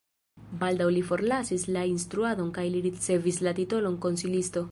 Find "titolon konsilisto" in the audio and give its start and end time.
3.63-4.59